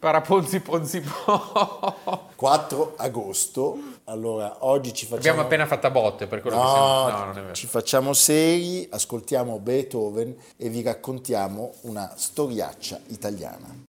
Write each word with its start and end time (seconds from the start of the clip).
Paraponzi 0.00 0.60
Ponzi 0.60 1.02
Po. 1.02 2.28
4 2.34 2.94
agosto. 2.96 3.76
Allora, 4.04 4.56
oggi 4.60 4.94
ci 4.94 5.04
facciamo... 5.04 5.18
Abbiamo 5.20 5.40
appena 5.42 5.66
fatta 5.66 5.90
botte 5.90 6.26
per 6.26 6.40
quello 6.40 6.56
no, 6.56 6.62
che 6.62 6.68
siamo... 6.70 7.08
No, 7.10 7.24
non 7.26 7.38
è 7.38 7.40
vero. 7.42 7.52
Ci 7.52 7.66
facciamo 7.66 8.14
seri, 8.14 8.88
ascoltiamo 8.90 9.58
Beethoven 9.58 10.34
e 10.56 10.70
vi 10.70 10.80
raccontiamo 10.80 11.74
una 11.82 12.10
storiaccia 12.16 12.98
italiana. 13.08 13.88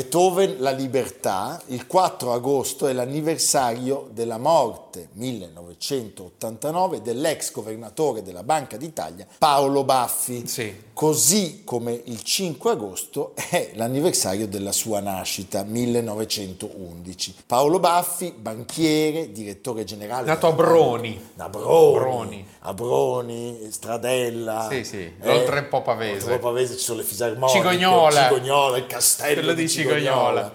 Beethoven 0.00 0.56
La 0.60 0.70
Libertà, 0.70 1.60
il 1.66 1.86
4 1.86 2.32
agosto 2.32 2.86
è 2.86 2.94
l'anniversario 2.94 4.08
della 4.12 4.38
morte 4.38 5.10
1989 5.12 7.02
dell'ex 7.02 7.52
governatore 7.52 8.22
della 8.22 8.42
Banca 8.42 8.78
d'Italia 8.78 9.26
Paolo 9.36 9.84
Baffi. 9.84 10.46
Sì. 10.46 10.88
Così 10.94 11.62
come 11.64 12.00
il 12.04 12.22
5 12.22 12.70
agosto 12.70 13.32
è 13.50 13.72
l'anniversario 13.74 14.48
della 14.48 14.72
sua 14.72 15.00
nascita 15.00 15.64
1911. 15.64 17.34
Paolo 17.46 17.78
Baffi, 17.78 18.34
banchiere, 18.36 19.32
direttore 19.32 19.84
generale 19.84 20.26
Nato 20.26 20.46
a 20.46 20.52
Broni. 20.52 21.28
A 21.36 21.48
Broni, 21.48 21.98
Broni. 21.98 22.46
a 22.60 22.74
Broni, 22.74 23.68
Stradella. 23.70 24.66
Sì, 24.70 24.84
sì, 24.84 25.12
eh, 25.20 25.30
oltre 25.30 25.58
il 25.58 25.66
Po 25.66 25.82
Pavese. 25.82 26.24
oltre 26.24 26.38
Po 26.38 26.48
Pavese 26.48 26.76
ci 26.76 26.84
sono 26.84 26.98
le 26.98 27.04
fisarmoniche, 27.04 27.58
Cigognola. 27.58 28.28
Cigognola, 28.28 28.76
il 28.78 28.86
castello 28.86 29.52
di 29.52 29.68
Cigognola. 29.68 29.88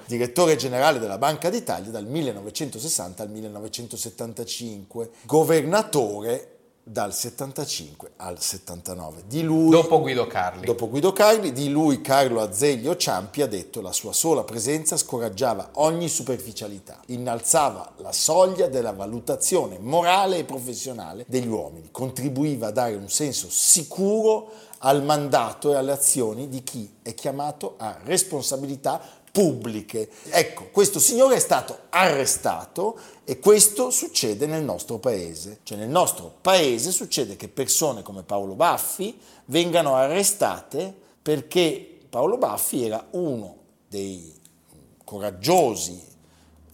Direttore 0.06 0.56
generale 0.56 1.00
della 1.00 1.18
Banca 1.18 1.50
d'Italia 1.50 1.92
dal 1.92 2.06
1960 2.06 3.24
al 3.24 3.30
1975, 3.30 5.10
governatore 5.24 6.56
dal 6.88 7.16
75 7.16 8.12
al 8.18 8.40
79. 8.40 9.24
Di 9.26 9.42
lui 9.42 9.72
Dopo 9.72 10.00
Guido 10.00 10.28
Carli. 10.28 10.66
Dopo 10.68 10.88
Guido 10.88 11.14
Carli, 11.14 11.52
di 11.52 11.70
lui 11.70 12.00
Carlo 12.02 12.42
Azeglio 12.42 12.96
Ciampi 12.96 13.42
ha 13.42 13.48
detto 13.48 13.82
la 13.82 13.92
sua 13.92 14.14
sola 14.14 14.44
presenza 14.44 14.96
scoraggiava 14.96 15.72
ogni 15.74 16.08
superficialità, 16.08 17.00
innalzava 17.08 17.94
la 17.98 18.12
soglia 18.12 18.68
della 18.68 18.92
valutazione 18.92 19.80
morale 19.80 20.38
e 20.38 20.44
professionale 20.44 21.26
degli 21.28 21.48
uomini, 21.48 21.90
contribuiva 21.90 22.68
a 22.68 22.72
dare 22.72 22.94
un 22.94 23.10
senso 23.10 23.48
sicuro 23.50 24.52
al 24.80 25.04
mandato 25.04 25.72
e 25.72 25.78
alle 25.78 25.92
azioni 25.92 26.48
di 26.50 26.62
chi 26.62 26.98
è 27.02 27.16
chiamato 27.16 27.74
a 27.78 27.98
responsabilità 28.04 29.02
pubbliche. 29.36 30.10
Ecco, 30.30 30.70
questo 30.72 30.98
signore 30.98 31.36
è 31.36 31.40
stato 31.40 31.78
arrestato 31.90 32.98
e 33.26 33.38
questo 33.38 33.90
succede 33.90 34.46
nel 34.46 34.64
nostro 34.64 34.98
paese. 34.98 35.60
Cioè 35.64 35.78
nel 35.78 35.90
nostro 35.90 36.34
paese 36.40 36.92
succede 36.92 37.36
che 37.36 37.50
persone 37.50 38.02
come 38.02 38.24
Paolo 38.24 38.54
Baffi 38.54 39.20
vengano 39.48 39.96
arrestate 39.96 40.94
perché 41.22 41.98
Paolo 42.10 42.38
Baffi 42.38 42.86
era 42.86 43.06
uno 43.12 43.58
dei 43.90 44.34
coraggiosi, 45.04 46.02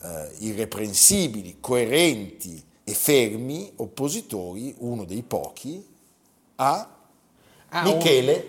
eh, 0.03 0.31
irreprensibili, 0.39 1.57
coerenti 1.59 2.63
e 2.83 2.93
fermi 2.93 3.71
oppositori, 3.77 4.75
uno 4.79 5.03
dei 5.05 5.23
pochi, 5.23 5.83
a 6.57 6.95
Ah, 7.69 7.87
un- 7.87 7.95
Michele 7.97 8.47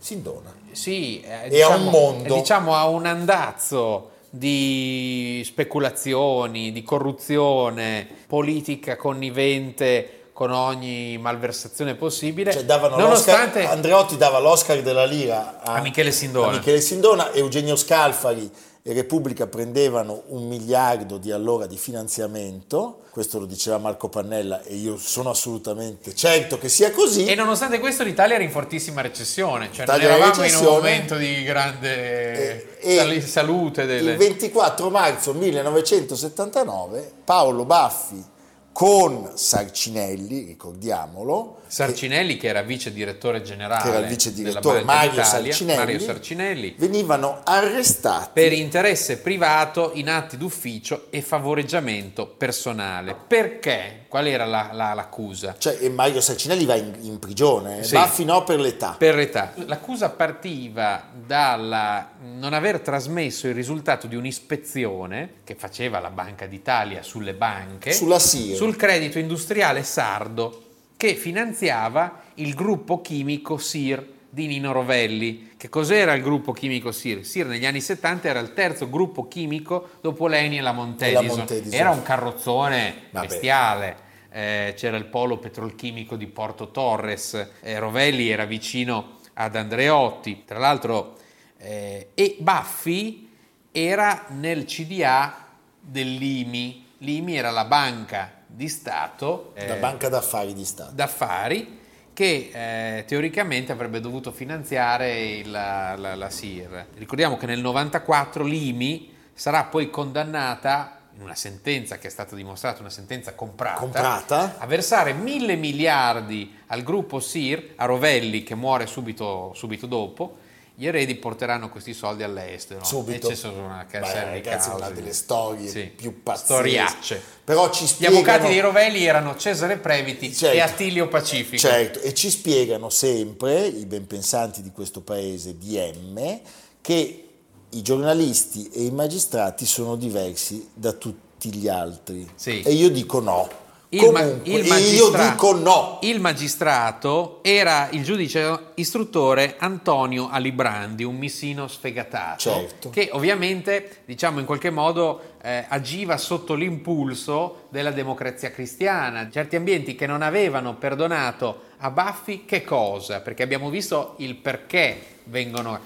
Sindona. 0.00 0.52
Sì, 0.76 1.20
eh, 1.22 1.48
E 1.56 1.62
a 1.62 1.68
un 1.74 1.84
mondo. 1.86 2.34
eh, 2.34 2.38
Diciamo 2.38 2.74
a 2.74 2.86
un 2.86 3.06
andazzo 3.06 4.10
di 4.28 5.42
speculazioni, 5.44 6.70
di 6.72 6.82
corruzione, 6.82 8.06
politica 8.26 8.96
connivente 8.96 10.10
con 10.32 10.50
ogni 10.52 11.16
malversazione 11.16 11.94
possibile. 11.94 12.52
Cioè 12.52 12.64
nonostante 12.90 13.64
Andreotti 13.66 14.18
dava 14.18 14.38
l'Oscar 14.38 14.82
della 14.82 15.06
Lira 15.06 15.62
a, 15.62 15.74
A 15.76 15.80
Michele 15.80 16.12
Sindona. 16.12 16.48
a 16.48 16.56
Michele 16.56 16.80
Sindona, 16.82 17.32
Eugenio 17.32 17.74
Scalfari 17.76 18.50
e 18.88 18.92
Repubblica 18.92 19.48
prendevano 19.48 20.22
un 20.28 20.46
miliardo 20.46 21.18
di 21.18 21.32
allora 21.32 21.66
di 21.66 21.76
finanziamento, 21.76 23.00
questo 23.10 23.40
lo 23.40 23.44
diceva 23.44 23.78
Marco 23.78 24.08
Pannella 24.08 24.62
e 24.62 24.76
io 24.76 24.96
sono 24.96 25.30
assolutamente 25.30 26.14
certo 26.14 26.56
che 26.56 26.68
sia 26.68 26.92
così. 26.92 27.24
E 27.24 27.34
nonostante 27.34 27.80
questo 27.80 28.04
l'Italia 28.04 28.36
era 28.36 28.44
in 28.44 28.50
fortissima 28.52 29.00
recessione, 29.00 29.70
cioè 29.72 29.86
Italia 29.86 30.06
non 30.10 30.18
eravamo 30.18 30.44
in 30.44 30.54
un 30.54 30.62
momento 30.62 31.16
di 31.16 31.42
grande 31.42 32.78
E- 32.78 33.20
salute 33.22 33.86
delle... 33.86 34.12
Il 34.12 34.18
24 34.18 34.88
marzo 34.88 35.34
1979 35.34 37.12
Paolo 37.24 37.64
Baffi 37.64 38.34
con 38.76 39.30
Sarcinelli, 39.32 40.44
ricordiamolo, 40.44 41.60
Sarcinelli 41.66 42.36
che 42.36 42.48
era 42.48 42.60
vice 42.60 42.92
direttore 42.92 43.40
generale 43.40 43.82
che 43.82 43.88
era 43.88 43.98
il 44.00 44.06
vice 44.06 44.34
della 44.34 44.48
direttore 44.50 44.84
Mario 44.84 45.10
d'Italia, 45.12 45.52
Sarcinelli, 45.52 45.78
Mario 45.78 45.98
Sarcinelli 45.98 46.74
venivano 46.76 47.40
arrestati 47.42 48.28
per 48.34 48.52
interesse 48.52 49.16
privato 49.16 49.92
in 49.94 50.10
atti 50.10 50.36
d'ufficio 50.36 51.06
e 51.08 51.22
favoreggiamento 51.22 52.26
personale. 52.26 53.16
Perché? 53.26 54.04
Qual 54.16 54.28
era 54.28 54.46
la- 54.46 54.70
la- 54.72 54.94
l'accusa? 54.94 55.56
Cioè, 55.58 55.86
Mario 55.90 56.22
Sarcinelli 56.22 56.64
va 56.64 56.74
in, 56.74 56.90
in 57.02 57.18
prigione, 57.18 57.80
eh. 57.80 57.82
Sì. 57.84 57.92
Baffi 57.92 58.24
no 58.24 58.44
per 58.44 58.58
l'età. 58.58 58.94
Per 58.96 59.14
l'età. 59.14 59.52
L'accusa 59.66 60.08
partiva 60.08 61.02
dal 61.12 62.06
non 62.22 62.54
aver 62.54 62.80
trasmesso 62.80 63.46
il 63.46 63.52
risultato 63.52 64.06
di 64.06 64.16
un'ispezione 64.16 65.34
che 65.44 65.54
faceva 65.54 65.98
la 66.00 66.08
Banca 66.08 66.46
d'Italia 66.46 67.02
sulle 67.02 67.34
banche 67.34 67.92
Sulla 67.92 68.18
SIR. 68.18 68.56
sul 68.56 68.74
credito 68.76 69.18
industriale 69.18 69.82
sardo 69.82 70.62
che 70.96 71.14
finanziava 71.14 72.22
il 72.36 72.54
gruppo 72.54 73.02
chimico 73.02 73.58
SIR 73.58 74.14
di 74.30 74.46
Nino 74.46 74.72
Rovelli. 74.72 75.50
Che 75.58 75.68
cos'era 75.68 76.14
il 76.14 76.22
gruppo 76.22 76.52
chimico 76.52 76.90
SIR? 76.90 77.22
SIR 77.22 77.44
negli 77.48 77.66
anni 77.66 77.82
70 77.82 78.28
era 78.28 78.40
il 78.40 78.54
terzo 78.54 78.88
gruppo 78.88 79.28
chimico 79.28 79.90
dopo 80.00 80.26
l'Eni 80.26 80.56
e 80.56 80.62
la 80.62 80.72
Montedison. 80.72 81.36
Montedison. 81.36 81.78
Era 81.78 81.90
un 81.90 82.02
carrozzone 82.02 82.94
Vabbè. 83.10 83.26
bestiale. 83.26 84.04
Eh, 84.36 84.74
c'era 84.76 84.98
il 84.98 85.06
polo 85.06 85.38
petrolchimico 85.38 86.14
di 86.14 86.26
Porto 86.26 86.70
Torres, 86.70 87.52
eh, 87.62 87.78
Rovelli 87.78 88.28
era 88.28 88.44
vicino 88.44 89.20
ad 89.32 89.56
Andreotti, 89.56 90.42
tra 90.44 90.58
l'altro, 90.58 91.16
eh, 91.56 92.10
e 92.12 92.36
Baffi 92.38 93.30
era 93.72 94.26
nel 94.28 94.66
CDA 94.66 95.46
dell'IMI. 95.80 96.84
L'IMI 96.98 97.34
era 97.36 97.50
la 97.50 97.64
banca 97.64 98.32
di 98.46 98.68
Stato 98.68 99.52
eh, 99.54 99.66
La 99.68 99.76
banca 99.76 100.10
d'affari 100.10 100.52
di 100.52 100.64
Stato. 100.66 100.92
d'affari 100.92 101.80
che 102.12 102.50
eh, 102.98 103.04
teoricamente 103.06 103.72
avrebbe 103.72 104.00
dovuto 104.00 104.32
finanziare 104.32 105.18
il- 105.36 105.50
la, 105.50 105.96
la- 105.96 106.14
la 106.14 106.28
SIR. 106.30 106.88
Ricordiamo 106.96 107.38
che 107.38 107.46
nel 107.46 107.60
94 107.60 108.44
l'IMI 108.44 109.14
sarà 109.32 109.64
poi 109.64 109.88
condannata 109.90 110.95
in 111.16 111.22
una 111.22 111.34
sentenza 111.34 111.98
che 111.98 112.08
è 112.08 112.10
stata 112.10 112.36
dimostrata 112.36 112.80
una 112.80 112.90
sentenza 112.90 113.34
comprata, 113.34 113.80
Comprata? 113.80 114.56
a 114.58 114.66
versare 114.66 115.14
mille 115.14 115.56
miliardi 115.56 116.54
al 116.66 116.82
gruppo 116.82 117.20
SIR, 117.20 117.72
a 117.76 117.86
Rovelli 117.86 118.42
che 118.42 118.54
muore 118.54 118.86
subito, 118.86 119.52
subito 119.54 119.86
dopo, 119.86 120.36
gli 120.78 120.86
eredi 120.86 121.14
porteranno 121.14 121.70
questi 121.70 121.94
soldi 121.94 122.22
all'estero. 122.22 122.84
Subito. 122.84 123.28
E 123.28 123.34
ci 123.34 123.40
sono 123.40 123.64
una 123.64 123.86
Beh, 123.90 123.98
ragazzi, 124.24 124.68
una 124.68 124.90
delle 124.90 125.14
storie 125.14 125.68
Sì. 125.70 125.84
più 125.86 126.22
pazzesche. 126.22 126.52
Storiacce. 126.52 127.22
Però 127.44 127.70
ci 127.70 127.84
Gli 127.84 127.86
spiegano... 127.86 128.18
avvocati 128.18 128.52
di 128.52 128.60
Rovelli 128.60 129.04
erano 129.06 129.36
Cesare 129.36 129.78
Previti 129.78 130.34
Certo. 130.34 130.54
e 130.54 130.60
Attilio 130.60 131.08
Pacifico. 131.08 131.56
Certo, 131.56 132.00
e 132.00 132.12
ci 132.12 132.28
spiegano 132.28 132.90
sempre 132.90 133.64
i 133.66 133.86
benpensanti 133.86 134.60
di 134.60 134.70
questo 134.70 135.00
paese 135.00 135.56
di 135.56 135.78
M 135.78 136.40
che 136.82 137.25
i 137.70 137.82
giornalisti 137.82 138.68
e 138.72 138.84
i 138.84 138.90
magistrati 138.90 139.66
sono 139.66 139.96
diversi 139.96 140.68
da 140.74 140.92
tutti 140.92 141.52
gli 141.52 141.68
altri. 141.68 142.28
Sì. 142.34 142.62
E 142.62 142.72
io 142.72 142.90
dico 142.90 143.20
no. 143.20 143.64
Il, 143.90 144.10
ma- 144.10 144.20
Comunque, 144.20 144.50
il 144.52 144.64
io 144.64 144.68
magistra- 144.68 145.28
dico 145.30 145.54
no. 145.54 145.98
il 146.02 146.20
magistrato 146.20 147.38
era 147.42 147.88
il 147.92 148.02
giudice 148.02 148.72
istruttore 148.74 149.54
Antonio 149.58 150.28
Alibrandi, 150.28 151.04
un 151.04 151.16
missino 151.16 151.68
sfegatato, 151.68 152.40
Certo. 152.40 152.90
che 152.90 153.10
ovviamente, 153.12 153.98
diciamo 154.04 154.40
in 154.40 154.44
qualche 154.44 154.70
modo, 154.70 155.34
eh, 155.40 155.64
agiva 155.68 156.16
sotto 156.18 156.54
l'impulso 156.54 157.66
della 157.68 157.92
democrazia 157.92 158.50
cristiana. 158.50 159.30
Certi 159.30 159.54
ambienti 159.54 159.94
che 159.94 160.06
non 160.06 160.20
avevano 160.20 160.74
perdonato 160.74 161.60
a 161.78 161.90
Baffi, 161.90 162.44
che 162.44 162.64
cosa? 162.64 163.20
Perché 163.20 163.44
abbiamo 163.44 163.70
visto 163.70 164.14
il 164.18 164.34
perché 164.34 165.20
vengono... 165.24 165.78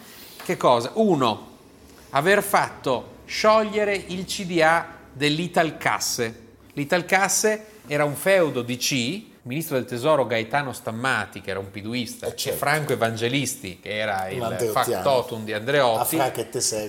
Che 0.42 0.56
cosa? 0.56 0.92
Uno, 0.94 1.49
aver 2.10 2.42
fatto 2.42 3.18
sciogliere 3.24 3.94
il 3.94 4.24
CDA 4.24 4.86
dell'Italcasse. 5.12 6.48
L'Italcasse 6.74 7.64
era 7.86 8.04
un 8.04 8.14
feudo 8.14 8.62
di 8.62 8.76
C, 8.76 8.92
il 8.92 9.48
ministro 9.48 9.76
del 9.76 9.86
tesoro 9.86 10.26
Gaetano 10.26 10.72
Stammati, 10.72 11.40
che 11.40 11.50
era 11.50 11.58
un 11.58 11.70
piduista, 11.70 12.26
Eh, 12.26 12.36
certo. 12.36 12.56
e 12.56 12.58
Franco 12.58 12.92
Evangelisti, 12.92 13.80
che 13.80 13.96
era 13.98 14.28
il 14.28 14.40
factotum 14.72 15.44
di 15.44 15.52
Andreotti, 15.52 16.16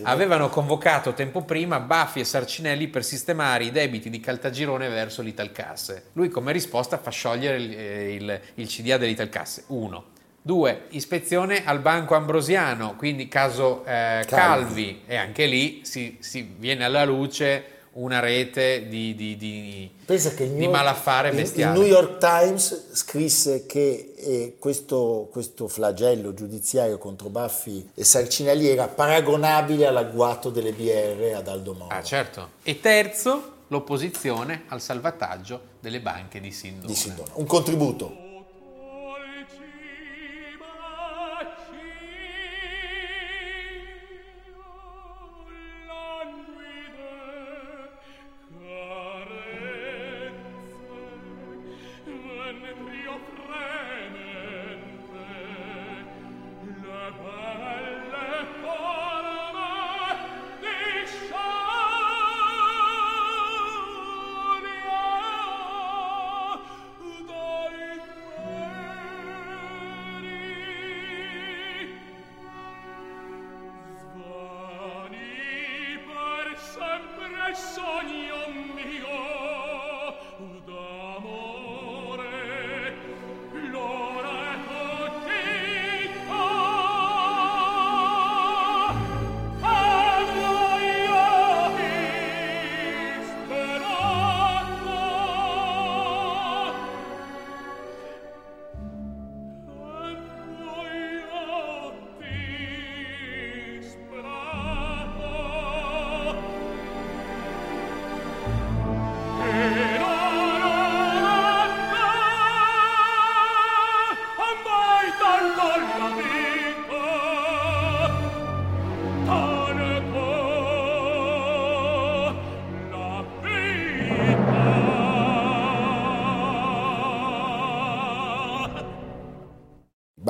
avevano 0.03 0.49
convocato 0.49 1.13
tempo 1.13 1.43
prima 1.43 1.79
Baffi 1.79 2.19
e 2.19 2.23
Sarcinelli 2.25 2.87
per 2.89 3.03
sistemare 3.03 3.63
i 3.63 3.71
debiti 3.71 4.09
di 4.09 4.19
Caltagirone 4.19 4.89
verso 4.89 5.21
l'Italcasse. 5.21 6.09
Lui 6.13 6.29
come 6.29 6.51
risposta 6.51 6.97
fa 6.97 7.09
sciogliere 7.09 7.57
il, 7.57 7.71
eh, 7.73 8.13
il- 8.15 8.41
il 8.55 8.67
CDA 8.67 8.97
dell'Italcasse. 8.97 9.63
Uno. 9.67 10.10
Due, 10.43 10.85
ispezione 10.89 11.63
al 11.65 11.79
Banco 11.79 12.15
Ambrosiano, 12.15 12.95
quindi 12.95 13.27
caso 13.27 13.85
eh, 13.85 14.23
Calvi. 14.27 15.01
e 15.05 15.15
anche 15.15 15.45
lì 15.45 15.81
si, 15.83 16.17
si 16.19 16.55
viene 16.57 16.83
alla 16.83 17.05
luce 17.05 17.65
una 17.93 18.19
rete 18.21 18.87
di, 18.87 19.13
di- 19.15 19.35
di- 19.35 19.91
di 20.05 20.45
New- 20.47 20.71
malaffare 20.71 21.31
bestiale. 21.31 21.75
Il 21.77 21.81
New 21.83 21.89
York 21.91 22.17
Times 22.19 22.87
scrisse 22.93 23.65
che 23.65 24.13
eh, 24.17 24.55
questo, 24.57 25.27
questo 25.31 25.67
flagello 25.67 26.33
giudiziario 26.33 26.97
contro 26.97 27.27
Baffi 27.29 27.89
e 27.93 28.03
Sarcinelli 28.05 28.67
era 28.67 28.87
paragonabile 28.87 29.85
all'agguato 29.87 30.49
delle 30.49 30.71
BR 30.71 31.35
ad 31.35 31.47
Aldo 31.49 31.73
Moro. 31.73 31.93
Ah, 31.93 32.01
certo. 32.01 32.51
E 32.63 32.79
terzo, 32.79 33.51
l'opposizione 33.67 34.63
al 34.69 34.81
salvataggio 34.81 35.61
delle 35.81 35.99
banche 35.99 36.39
di 36.39 36.51
Sindona. 36.51 36.87
di 36.87 36.95
Sindona. 36.95 37.29
Un 37.33 37.45
contributo. 37.45 38.20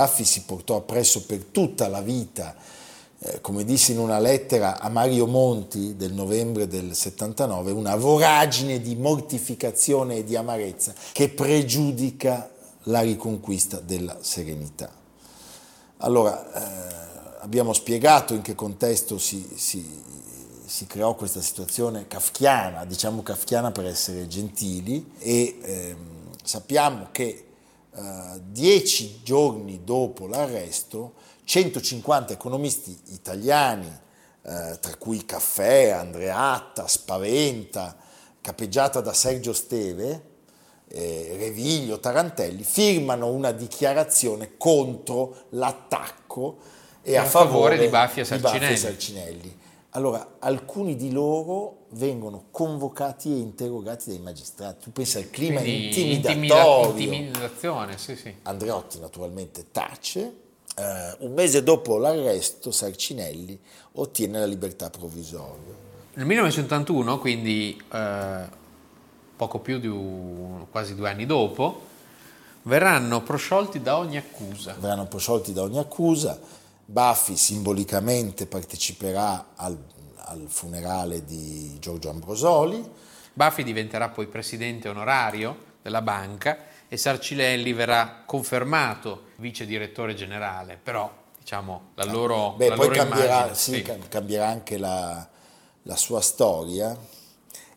Baffi 0.02 0.26
si 0.26 0.42
portò 0.46 0.78
appresso 0.78 1.26
per 1.28 1.44
tutta 1.52 1.88
la 1.88 2.02
vita, 2.02 2.56
eh, 3.20 3.40
come 3.40 3.64
disse 3.64 3.92
in 3.92 4.00
una 4.00 4.18
lettera 4.18 4.80
a 4.80 4.90
Mario 4.90 5.28
Monti 5.28 5.96
del 5.96 6.12
novembre 6.12 6.66
del 6.66 6.96
79, 6.96 7.70
una 7.70 7.96
voragine 7.96 8.82
di 8.82 8.96
mortificazione 8.96 10.18
e 10.18 10.24
di 10.24 10.36
amarezza 10.36 10.96
che 11.12 11.30
pregiudica 11.30 12.50
la 12.86 13.02
riconquista 13.02 13.80
della 13.80 14.18
serenità. 14.22 14.92
Allora, 15.98 16.52
eh, 16.52 16.96
abbiamo 17.42 17.72
spiegato 17.72 18.34
in 18.34 18.42
che 18.42 18.56
contesto 18.56 19.20
si, 19.20 19.48
si- 19.56 20.02
si 20.66 20.88
creò 20.88 21.14
questa 21.14 21.42
situazione 21.42 22.08
kafkiana, 22.08 22.86
diciamo 22.86 23.22
kafkiana 23.22 23.70
per 23.70 23.86
essere 23.86 24.28
gentili, 24.28 25.12
e 25.20 25.60
ehm, 25.62 25.98
sappiamo 26.42 27.10
che 27.12 27.51
eh, 27.94 28.42
dieci 28.44 29.22
giorni 29.24 29.84
dopo 29.84 30.28
l'arresto 30.28 31.14
150 31.44 32.32
economisti 32.32 32.98
italiani, 33.08 33.88
eh, 34.44 34.78
tra 34.80 34.96
cui 34.98 35.26
Caffè, 35.26 35.90
Andreatta, 35.90 36.88
Spaventa, 36.88 37.98
capeggiata 38.40 39.02
da 39.02 39.14
Sergio 39.14 39.54
Steve, 39.54 40.30
eh, 40.88 41.36
Reviglio, 41.38 42.00
Tarantelli, 42.00 42.64
firmano 42.64 43.28
una 43.28 43.52
dichiarazione 43.52 44.58
contro 44.58 45.46
l'attacco 45.50 46.58
e 47.02 47.18
a, 47.18 47.24
a 47.24 47.26
favore 47.26 47.76
favore 47.76 47.78
di 47.78 47.88
Baffi 47.88 48.20
e. 48.22 48.78
Sarcinelli. 48.78 49.60
Allora, 49.92 50.36
alcuni 50.40 50.96
di 50.96 51.12
loro 51.12 51.81
vengono 51.94 52.46
convocati 52.52 53.30
e 53.30 53.38
interrogati 53.38 54.10
dai 54.10 54.20
magistrati. 54.20 54.84
Tu 54.86 54.92
pensa 54.92 55.20
al 55.20 55.30
clima 55.30 55.60
Quindi 55.62 55.88
intimidatorio. 56.14 56.90
intimida- 56.92 57.16
intimidazione, 57.16 57.98
sì, 57.98 58.16
sì. 58.16 58.34
Andreotti 58.44 59.00
naturalmente 59.00 59.66
tace. 59.72 60.20
Eh, 60.76 61.16
un 61.20 61.34
mese 61.34 61.64
dopo 61.64 61.98
l'arresto 61.98 62.72
Sarcinelli 62.72 63.60
ottiene 63.94 64.40
la 64.40 64.46
libertà 64.46 64.90
provvisoria. 64.90 65.90
Nel 66.14 66.26
1981, 66.26 67.20
quindi 67.20 67.82
eh, 67.92 68.60
poco 69.36 69.60
più 69.60 69.80
di 69.80 69.88
un- 69.88 70.66
quasi 70.72 70.96
due 70.96 71.10
anni 71.10 71.26
dopo, 71.26 71.90
verranno 72.64 73.22
prosciolti 73.22 73.82
da 73.82 73.98
ogni 73.98 74.18
accusa. 74.18 74.76
Verranno 74.80 75.08
prosciolti 75.08 75.52
da 75.52 75.62
ogni 75.64 75.80
accusa. 75.80 76.40
Baffi 76.86 77.36
simbolicamente 77.36 78.46
parteciperà 78.46 79.52
al, 79.56 79.78
al 80.32 80.46
funerale 80.48 81.24
di 81.26 81.78
Giorgio 81.80 82.10
Ambrosoli. 82.10 82.84
Baffi 83.34 83.64
diventerà 83.64 84.10
poi 84.10 84.28
presidente 84.28 84.90
onorario 84.90 85.70
della 85.82 86.02
banca 86.02 86.58
e 86.88 86.98
Sarcinelli 86.98 87.74
verrà 87.74 88.24
confermato 88.26 89.30
vice 89.38 89.66
direttore 89.66 90.14
generale, 90.14 90.80
però 90.82 91.10
diciamo 91.38 91.92
la 91.96 92.06
loro, 92.06 92.52
Beh, 92.58 92.70
la 92.70 92.76
poi 92.76 92.88
loro 92.88 92.98
cambierà, 92.98 93.34
immagine, 93.34 93.56
sì, 93.56 93.74
sì. 93.76 93.82
cam- 93.82 94.08
cambierà 94.08 94.48
anche 94.48 94.78
la, 94.78 95.28
la 95.84 95.96
sua 95.96 96.22
storia 96.22 96.98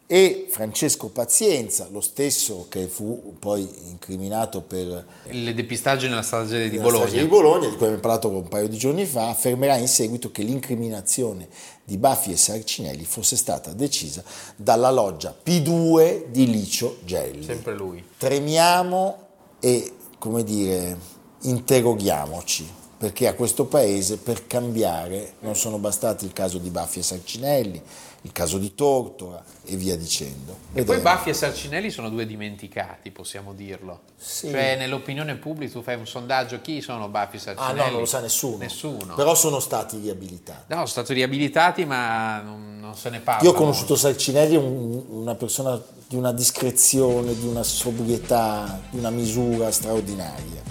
e 0.06 0.46
Francesco 0.50 1.08
Pazienza, 1.08 1.88
lo 1.90 2.02
stesso 2.02 2.66
che 2.68 2.86
fu 2.86 3.36
poi 3.38 3.66
incriminato 3.88 4.60
per 4.60 5.04
Il 5.30 5.54
depistaggio 5.54 6.06
nella 6.08 6.22
strage 6.22 6.68
di 6.68 6.78
Bologna. 6.78 7.06
di 7.06 7.24
Bologna, 7.24 7.68
di 7.68 7.76
cui 7.76 7.86
abbiamo 7.86 8.00
parlato 8.00 8.28
un 8.28 8.46
paio 8.46 8.68
di 8.68 8.76
giorni 8.76 9.06
fa, 9.06 9.30
affermerà 9.30 9.76
in 9.76 9.88
seguito 9.88 10.30
che 10.30 10.42
l'incriminazione 10.42 11.48
di 11.84 11.96
Baffi 11.96 12.32
e 12.32 12.36
Sarcinelli 12.36 13.04
fosse 13.04 13.36
stata 13.36 13.72
decisa 13.72 14.22
dalla 14.56 14.90
loggia 14.90 15.34
P2 15.44 16.26
di 16.28 16.50
Licio 16.50 16.98
Gelli. 17.04 17.42
Sempre 17.42 17.74
lui. 17.74 18.04
Tremiamo 18.18 19.18
e, 19.58 19.90
come 20.18 20.44
dire, 20.44 20.98
interroghiamoci, 21.42 22.70
perché 22.98 23.26
a 23.26 23.34
questo 23.34 23.64
paese 23.64 24.18
per 24.18 24.46
cambiare 24.46 25.34
non 25.40 25.56
sono 25.56 25.78
bastati 25.78 26.26
il 26.26 26.32
caso 26.34 26.58
di 26.58 26.68
Baffi 26.68 26.98
e 26.98 27.02
Sarcinelli, 27.02 27.82
il 28.24 28.32
caso 28.32 28.56
di 28.56 28.74
Tortora 28.74 29.44
e 29.66 29.76
via 29.76 29.96
dicendo. 29.98 30.52
E 30.72 30.82
poi 30.82 30.96
Vedremo. 30.96 31.02
Baffi 31.02 31.28
e 31.28 31.34
Sarcinelli 31.34 31.90
sono 31.90 32.08
due 32.08 32.24
dimenticati, 32.24 33.10
possiamo 33.10 33.52
dirlo. 33.52 34.00
Sì. 34.16 34.48
Cioè, 34.48 34.76
nell'opinione 34.76 35.34
pubblica 35.36 35.72
tu 35.72 35.82
fai 35.82 35.96
un 35.96 36.06
sondaggio, 36.06 36.62
chi 36.62 36.80
sono 36.80 37.08
Baffi 37.08 37.36
e 37.36 37.38
Ah 37.38 37.42
Sarcinelli? 37.42 37.78
no, 37.78 37.90
non 37.90 38.00
lo 38.00 38.06
sa 38.06 38.20
nessuno. 38.20 38.56
Nessuno. 38.56 39.14
Però 39.14 39.34
sono 39.34 39.60
stati 39.60 39.98
riabilitati. 39.98 40.62
No, 40.68 40.74
sono 40.76 40.86
stati 40.86 41.12
riabilitati, 41.12 41.84
ma 41.84 42.40
non, 42.40 42.78
non 42.80 42.94
se 42.96 43.10
ne 43.10 43.20
parla. 43.20 43.42
Io 43.42 43.50
ho 43.50 43.54
conosciuto 43.54 43.94
Sarcinelli, 43.94 44.56
un- 44.56 45.04
una 45.10 45.34
persona 45.34 45.78
di 46.08 46.16
una 46.16 46.32
discrezione, 46.32 47.38
di 47.38 47.46
una 47.46 47.62
sobrietà, 47.62 48.80
di 48.88 48.98
una 48.98 49.10
misura 49.10 49.70
straordinaria. 49.70 50.62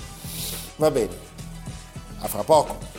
Va 0.77 0.89
bene, 0.89 1.15
a 2.19 2.27
fra 2.27 2.43
poco. 2.43 2.91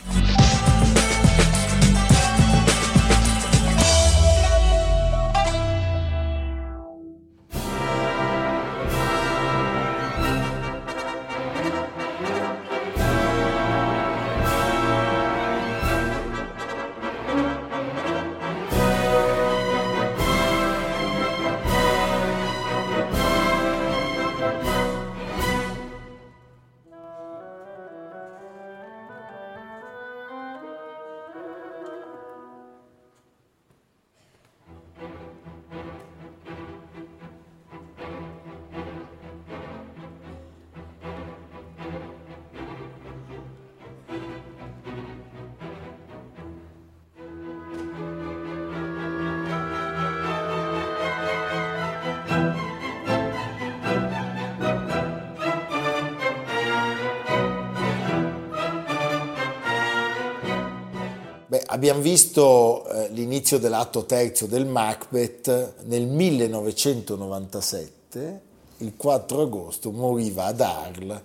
Abbiamo 61.74 62.00
visto 62.00 62.86
eh, 62.86 63.08
l'inizio 63.10 63.58
dell'atto 63.58 64.04
terzo 64.04 64.46
del 64.46 64.64
Macbeth 64.64 65.82
nel 65.86 66.06
1997, 66.06 68.40
il 68.78 68.92
4 68.96 69.42
agosto 69.42 69.90
moriva 69.90 70.44
ad 70.44 70.60
Arles 70.60 71.20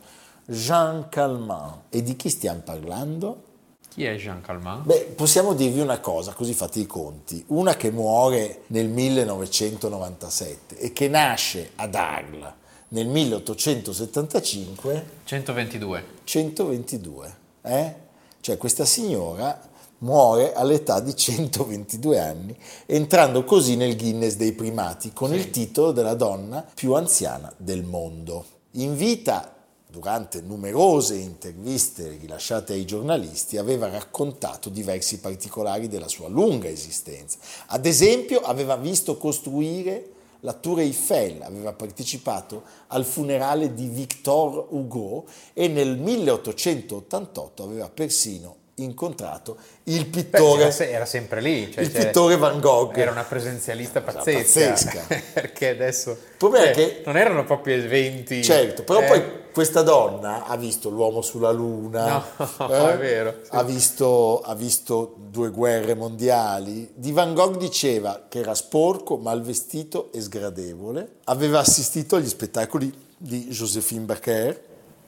Jean 0.46 1.08
Calment. 1.10 1.82
E 1.90 2.02
di 2.02 2.16
chi 2.16 2.30
stiamo 2.30 2.62
parlando? 2.62 3.44
Chi 3.90 4.06
è 4.06 4.16
Jean 4.16 4.42
Calment? 4.42 4.86
Beh, 4.86 5.14
possiamo 5.16 5.54
dirvi 5.54 5.82
una 5.82 6.00
cosa, 6.00 6.34
così 6.34 6.56
fate 6.56 6.80
i 6.80 6.88
conti. 6.88 7.44
Una 7.48 7.76
che 7.76 7.92
muore 7.92 8.62
nel 8.68 8.88
1997 8.90 10.80
e 10.80 10.94
che 10.94 11.08
nasce 11.08 11.74
ad 11.76 11.94
Arles 11.94 12.54
nel 12.90 13.08
1875, 13.08 15.06
122. 15.26 16.04
122. 16.24 17.36
Eh? 17.62 17.94
Cioè 18.42 18.58
questa 18.58 18.86
signora 18.86 19.69
muore 20.00 20.54
all'età 20.54 21.00
di 21.00 21.16
122 21.16 22.20
anni, 22.20 22.58
entrando 22.86 23.44
così 23.44 23.76
nel 23.76 23.98
Guinness 23.98 24.36
dei 24.36 24.54
primati, 24.54 25.12
con 25.14 25.34
il 25.34 25.50
titolo 25.50 25.92
della 25.92 26.14
donna 26.14 26.66
più 26.74 26.94
anziana 26.94 27.52
del 27.58 27.84
mondo. 27.84 28.46
In 28.74 28.96
vita, 28.96 29.56
durante 29.88 30.42
numerose 30.42 31.16
interviste 31.16 32.18
rilasciate 32.20 32.74
ai 32.74 32.86
giornalisti, 32.86 33.58
aveva 33.58 33.90
raccontato 33.90 34.70
diversi 34.70 35.20
particolari 35.20 35.88
della 35.88 36.08
sua 36.08 36.28
lunga 36.28 36.70
esistenza. 36.70 37.40
Ad 37.68 37.86
esempio, 37.86 38.42
aveva 38.42 38.76
visto 38.76 39.18
costruire 39.18 40.12
la 40.42 40.54
Tour 40.54 40.80
Eiffel, 40.80 41.42
aveva 41.42 41.74
partecipato 41.74 42.64
al 42.88 43.04
funerale 43.04 43.74
di 43.74 43.88
Victor 43.88 44.68
Hugo 44.70 45.26
e 45.54 45.68
nel 45.68 45.98
1888 45.98 47.64
aveva 47.64 47.90
persino 47.90 48.56
incontrato 48.84 49.58
il 49.84 50.06
Beh, 50.06 50.10
pittore, 50.10 50.62
era, 50.64 50.72
se- 50.72 50.90
era 50.90 51.06
sempre 51.06 51.42
lì. 51.42 51.72
cioè, 51.72 51.84
il 51.84 51.92
cioè, 51.92 52.06
pittore 52.06 52.38
Van 52.38 52.60
Gogh. 52.60 52.96
Era 52.98 53.12
una 53.12 53.24
presenzialista 53.24 54.02
Era 54.02 54.12
pazzesca. 54.12 54.70
pazzesca. 54.70 55.06
perché 55.34 55.70
adesso... 55.70 56.18
problema 56.38 56.66
è 56.68 56.70
eh, 56.70 56.74
che- 56.74 57.02
Non 57.06 57.18
erano 57.18 57.44
proprio 57.44 57.76
eventi... 57.76 58.44
Certo, 58.44 58.84
però 58.84 59.02
eh, 59.02 59.06
poi 59.06 59.24
questa 59.52 59.82
donna 59.82 60.46
ha 60.46 60.56
visto 60.58 60.90
l'uomo 60.90 61.22
sulla 61.22 61.52
luna, 61.52 62.24
No, 62.38 62.70
eh? 62.70 62.94
è 62.94 62.98
vero, 62.98 63.36
sì. 63.44 63.50
ha, 63.52 63.64
visto, 63.64 64.40
ha 64.42 64.56
visto 64.56 65.16
due 65.18 65.50
guerre 65.50 65.96
mondiali. 65.96 66.92
Di 66.94 67.12
Van 67.12 67.34
Gogh 67.34 67.58
diceva 67.58 68.26
che 68.30 68.40
era 68.40 68.54
sporco, 68.54 69.18
mal 69.18 69.42
vestito 69.42 70.12
e 70.14 70.22
sgradevole. 70.22 71.16
Aveva 71.26 71.60
assistito 71.60 72.16
agli 72.16 72.28
spettacoli 72.28 72.94
di 73.18 73.48
Joséphine 73.48 74.06
Baker, 74.06 74.62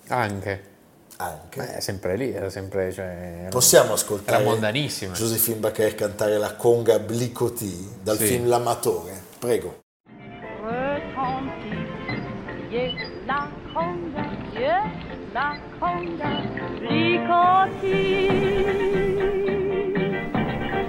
Anche. 0.07 0.69
Anche. 1.23 1.59
Beh, 1.59 1.75
è 1.75 1.79
sempre 1.79 2.15
lì, 2.15 2.31
era 2.31 2.49
sempre... 2.49 2.91
Cioè, 2.91 3.47
Possiamo 3.49 3.93
ascoltare. 3.93 4.43
Joséphine 5.13 5.57
Baker 5.57 5.95
cantare 5.95 6.37
la 6.37 6.55
conga 6.55 6.99
Blicotti 6.99 7.99
dal 8.01 8.17
Sì. 8.17 8.25
film 8.25 8.47
L'amatore. 8.47 9.21
Prego. 9.39 9.79
la 13.25 13.47
conga, 13.73 14.23
la 15.33 15.57
conga. 15.79 16.31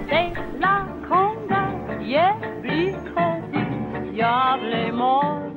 C'est 0.08 0.32
la 0.60 0.86
conga, 1.08 2.00
yeah, 2.02 2.34
ricotti. 2.62 3.62
Diable 4.12 4.92
mort, 4.92 5.52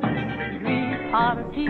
lui 0.62 0.96
parti. 1.12 1.65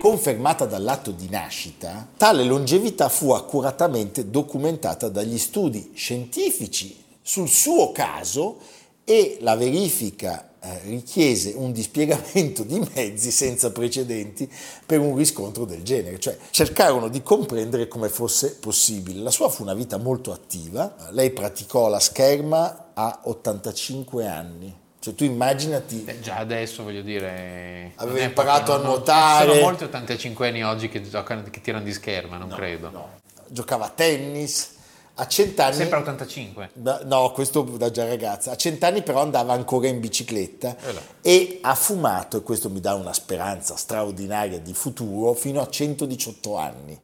Confermata 0.00 0.64
dall'atto 0.64 1.12
di 1.12 1.28
nascita, 1.28 2.08
tale 2.16 2.42
longevità 2.42 3.08
fu 3.08 3.30
accuratamente 3.30 4.28
documentata 4.28 5.08
dagli 5.08 5.38
studi 5.38 5.92
scientifici 5.94 7.00
sul 7.22 7.48
suo 7.48 7.92
caso 7.92 8.58
e 9.04 9.38
la 9.40 9.54
verifica 9.54 10.54
eh, 10.60 10.80
richiese 10.86 11.52
un 11.54 11.70
dispiegamento 11.70 12.64
di 12.64 12.84
mezzi 12.92 13.30
senza 13.30 13.70
precedenti 13.70 14.50
per 14.84 14.98
un 14.98 15.14
riscontro 15.14 15.64
del 15.64 15.84
genere, 15.84 16.18
cioè 16.18 16.36
cercarono 16.50 17.06
di 17.06 17.22
comprendere 17.22 17.86
come 17.86 18.08
fosse 18.08 18.56
possibile. 18.56 19.20
La 19.20 19.30
sua 19.30 19.48
fu 19.48 19.62
una 19.62 19.74
vita 19.74 19.96
molto 19.96 20.32
attiva, 20.32 20.92
lei 21.12 21.30
praticò 21.30 21.88
la 21.88 22.00
scherma 22.00 22.85
a 22.98 23.20
85 23.24 24.26
anni, 24.26 24.74
cioè 25.00 25.14
tu 25.14 25.24
immaginati 25.24 26.04
Eh, 26.06 26.20
già 26.20 26.36
adesso 26.36 26.82
voglio 26.82 27.02
dire... 27.02 27.92
Aveva 27.96 28.24
imparato 28.24 28.72
a 28.72 28.78
nuotare. 28.78 29.48
Sono 29.50 29.60
molti 29.60 29.84
85 29.84 30.48
anni 30.48 30.64
oggi 30.64 30.88
che 30.88 31.02
giocano, 31.06 31.42
che 31.50 31.60
tirano 31.60 31.84
di 31.84 31.92
scherma, 31.92 32.38
non 32.38 32.48
credo. 32.48 32.88
no, 32.90 33.08
giocava 33.48 33.84
a 33.84 33.88
tennis, 33.90 34.74
a 35.16 35.26
cent'anni... 35.26 35.74
Sempre 35.74 35.98
85. 35.98 36.70
Da- 36.72 37.02
No, 37.04 37.32
questo 37.32 37.60
da 37.62 37.90
già 37.90 38.06
ragazza. 38.06 38.52
A 38.52 38.56
cent'anni 38.56 39.02
però 39.02 39.20
andava 39.20 39.52
ancora 39.52 39.88
in 39.88 40.00
bicicletta 40.00 40.74
Eh 40.78 40.94
e 41.20 41.58
ha 41.60 41.74
fumato, 41.74 42.38
e 42.38 42.42
questo 42.42 42.70
mi 42.70 42.80
dà 42.80 42.94
una 42.94 43.12
speranza 43.12 43.76
straordinaria 43.76 44.58
di 44.58 44.72
futuro, 44.72 45.34
fino 45.34 45.60
a 45.60 45.68
118 45.68 46.56
anni. 46.56 46.98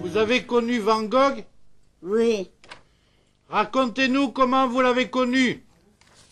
Vous 0.00 0.16
avez 0.16 0.44
connu 0.46 0.80
Van 0.82 1.06
Gogh 1.06 1.44
Oui, 2.02 2.50
Racontez-nous 3.50 4.30
comment 4.30 4.68
vous 4.68 4.80
l'avez 4.80 5.10
connu. 5.10 5.64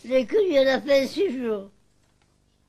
j'ai 0.05 0.25
connu 0.25 0.57
à 0.57 0.63
la 0.63 0.81
fin 0.81 1.01
de 1.01 1.07
six 1.07 1.37
jours. 1.37 1.69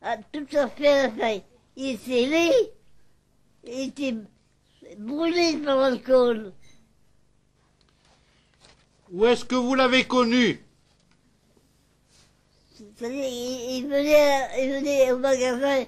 À 0.02 0.16
tout 0.16 0.46
à 0.56 0.66
fait 0.66 0.88
à 0.88 1.02
la 1.04 1.10
fin. 1.12 1.40
Il 1.76 1.90
était 1.90 2.26
laid. 2.26 2.72
Il 3.64 3.80
était 3.88 4.16
brûlé 4.98 5.56
par 5.58 5.76
l'alcool. 5.76 6.52
Où 9.12 9.24
est-ce 9.24 9.44
que 9.44 9.54
vous 9.54 9.76
l'avez 9.76 10.04
connu? 10.04 10.60
C'est-à-dire, 12.76 13.24
il, 13.24 13.76
il 13.76 13.86
venait, 13.86 14.64
il 14.64 14.70
venait 14.72 15.12
au 15.12 15.18
magasin, 15.18 15.84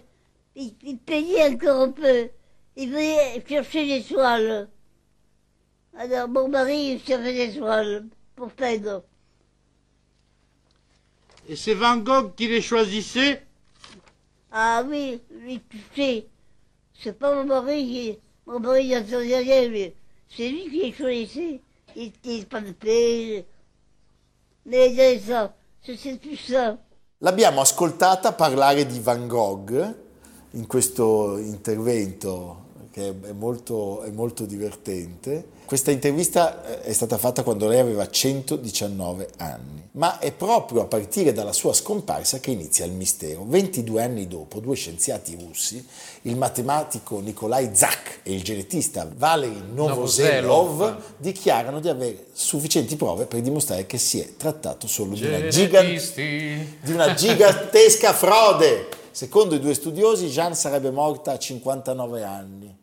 il, 0.54 0.74
il 0.84 0.98
payait 0.98 1.52
encore 1.52 1.82
un 1.82 1.90
peu. 1.90 2.28
Il 2.76 2.90
venait 2.90 3.42
chercher 3.48 3.86
des 3.86 4.04
toiles. 4.04 4.68
Alors, 5.96 6.28
mon 6.28 6.48
mari, 6.48 6.92
il 6.92 7.02
cherchait 7.02 7.48
des 7.48 7.58
toiles 7.58 8.06
pour 8.34 8.50
peindre. 8.50 9.02
Et 11.48 11.56
c'est 11.56 11.74
Van 11.74 11.96
Gogh 11.96 12.34
qui 12.34 12.48
les 12.48 12.62
choisissait 12.62 13.42
Ah 14.50 14.84
oui, 14.86 15.20
lui, 15.30 15.60
tu 15.68 15.78
sais, 15.94 16.26
c'est 17.02 17.18
pas 17.18 17.34
mon 17.34 17.44
mari 17.44 17.84
qui... 17.84 18.18
Mon 18.46 18.60
mari, 18.60 18.86
il 18.86 18.90
n'entendait 18.90 19.38
rien, 19.38 19.68
lui. 19.68 19.92
C'est 20.28 20.48
lui 20.48 20.68
qui 20.70 20.82
les 20.82 20.92
choisissait. 20.92 21.60
Il 21.96 22.04
n'était 22.04 22.44
pas 22.44 22.60
de 22.60 22.72
paix. 22.72 23.44
Mais 24.66 25.18
ça. 25.18 25.54
C'est 25.82 26.18
plus 26.20 26.36
ça. 26.36 26.78
L'abbiamo 27.18 27.60
ascoltata 27.60 28.32
parlare 28.32 28.84
di 28.84 28.98
Van 28.98 29.28
Gogh 29.28 29.94
in 30.50 30.66
questo 30.66 31.38
intervento 31.38 32.62
che 32.90 33.14
è 33.22 33.32
molto, 33.32 34.02
è 34.02 34.10
molto 34.10 34.44
divertente. 34.44 35.46
Questa 35.72 35.90
intervista 35.90 36.66
eh, 36.66 36.82
è 36.82 36.92
stata 36.92 37.16
fatta 37.16 37.42
quando 37.42 37.66
lei 37.66 37.78
aveva 37.78 38.06
119 38.06 39.30
anni, 39.38 39.88
ma 39.92 40.18
è 40.18 40.30
proprio 40.30 40.82
a 40.82 40.84
partire 40.84 41.32
dalla 41.32 41.54
sua 41.54 41.72
scomparsa 41.72 42.40
che 42.40 42.50
inizia 42.50 42.84
il 42.84 42.92
mistero. 42.92 43.46
22 43.46 44.02
anni 44.02 44.28
dopo, 44.28 44.60
due 44.60 44.76
scienziati 44.76 45.34
russi, 45.34 45.82
il 46.22 46.36
matematico 46.36 47.20
Nikolai 47.20 47.70
Zak 47.72 48.20
e 48.22 48.34
il 48.34 48.42
genetista 48.42 49.10
Valery 49.16 49.62
Novoselov, 49.72 51.14
dichiarano 51.16 51.80
di 51.80 51.88
avere 51.88 52.26
sufficienti 52.34 52.96
prove 52.96 53.24
per 53.24 53.40
dimostrare 53.40 53.86
che 53.86 53.96
si 53.96 54.20
è 54.20 54.36
trattato 54.36 54.86
solo 54.86 55.14
di 55.14 55.24
una 55.24 55.48
Genetisti. 55.48 56.76
di 56.82 56.92
una 56.92 57.14
gigantesca 57.14 58.12
frode. 58.12 58.88
Secondo 59.10 59.54
i 59.54 59.58
due 59.58 59.72
studiosi, 59.72 60.26
Jeanne 60.26 60.54
sarebbe 60.54 60.90
morta 60.90 61.32
a 61.32 61.38
59 61.38 62.22
anni 62.24 62.76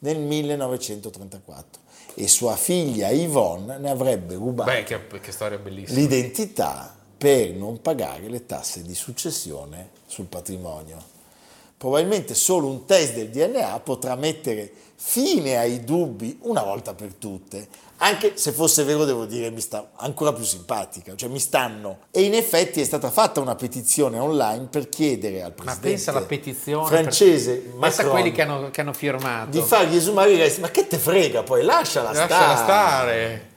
nel 0.00 0.18
1934 0.18 1.81
e 2.14 2.28
sua 2.28 2.56
figlia 2.56 3.10
Yvonne 3.10 3.78
ne 3.78 3.90
avrebbe 3.90 4.34
rubato 4.34 4.70
Beh, 4.70 4.84
che, 4.84 4.98
che 5.20 5.32
l'identità 5.86 6.94
per 7.16 7.52
non 7.52 7.80
pagare 7.80 8.28
le 8.28 8.46
tasse 8.46 8.82
di 8.82 8.94
successione 8.94 9.90
sul 10.06 10.26
patrimonio. 10.26 11.11
Probabilmente 11.82 12.34
solo 12.34 12.68
un 12.68 12.84
test 12.84 13.14
del 13.14 13.28
DNA 13.30 13.80
potrà 13.80 14.14
mettere 14.14 14.70
fine 14.94 15.56
ai 15.56 15.82
dubbi 15.82 16.38
una 16.42 16.62
volta 16.62 16.94
per 16.94 17.12
tutte, 17.14 17.66
anche 17.96 18.34
se 18.36 18.52
fosse 18.52 18.84
vero 18.84 19.04
devo 19.04 19.24
dire 19.26 19.50
mi 19.50 19.60
sta 19.60 19.90
ancora 19.96 20.32
più 20.32 20.44
simpatica, 20.44 21.16
cioè 21.16 21.28
mi 21.28 21.40
stanno. 21.40 22.02
E 22.12 22.22
in 22.22 22.34
effetti 22.34 22.80
è 22.80 22.84
stata 22.84 23.10
fatta 23.10 23.40
una 23.40 23.56
petizione 23.56 24.20
online 24.20 24.66
per 24.70 24.88
chiedere 24.88 25.42
al 25.42 25.52
Ma 25.56 25.64
presidente 25.64 25.88
pensa 25.88 26.10
alla 26.12 26.20
petizione 26.22 26.86
francese 26.86 27.54
per- 27.56 27.78
pensa 27.80 28.02
a 28.02 28.06
quelli 28.06 28.30
che 28.30 28.42
hanno, 28.42 28.70
che 28.70 28.80
hanno 28.80 28.92
firmato. 28.92 29.50
di 29.50 29.60
fargli 29.60 29.96
esumare 29.96 30.30
i 30.34 30.36
resti, 30.36 30.60
ma 30.60 30.70
che 30.70 30.86
te 30.86 30.98
frega 30.98 31.42
poi, 31.42 31.64
lasciala, 31.64 32.12
Lasciala 32.12 32.54
stare. 32.54 32.62
stare. 32.62 33.50